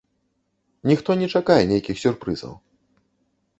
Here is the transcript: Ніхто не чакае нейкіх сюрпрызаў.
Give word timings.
Ніхто 0.91 1.17
не 1.19 1.27
чакае 1.35 1.59
нейкіх 1.73 1.95
сюрпрызаў. 2.07 2.53